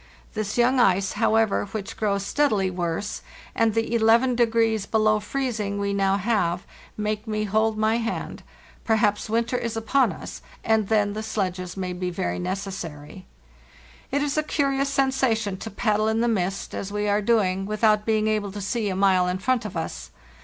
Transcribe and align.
This 0.33 0.57
young 0.57 0.79
ice, 0.79 1.11
however, 1.13 1.65
which 1.65 1.95
grows 1.95 2.25
steadily 2.25 2.71
worse, 2.71 3.21
and 3.53 3.75
the 3.75 3.93
eleven 3.93 4.33
degrees 4.33 4.87
below 4.87 5.19
freezing 5.19 5.77
we 5.77 5.93
now 5.93 6.17
have, 6.17 6.65
make 6.97 7.27
me 7.27 7.43
hold 7.43 7.77
my 7.77 7.97
hand. 7.97 8.41
Perhaps 8.83 9.29
winter 9.29 9.59
1s 9.59 9.77
upon 9.77 10.11
us, 10.11 10.41
and 10.63 10.87
then 10.87 11.13
the 11.13 11.21
sledges 11.21 11.77
may 11.77 11.93
be 11.93 12.09
very 12.09 12.39
necessary, 12.39 13.27
"It 14.11 14.23
is 14.23 14.39
a 14.39 14.41
curious 14.41 14.89
sensation 14.89 15.55
to 15.57 15.69
paddle 15.69 16.07
in 16.07 16.21
the 16.21 16.27
mist, 16.27 16.73
as 16.73 16.91
we 16.91 17.07
are 17.07 17.21
doing, 17.21 17.67
without 17.67 18.03
being 18.03 18.27
able 18.27 18.51
to 18.53 18.59
see 18.61 18.89
a 18.89 18.95
mile 18.95 19.27
in 19.27 19.37
front 19.37 19.65
of 19.65 19.77
us. 19.77 20.09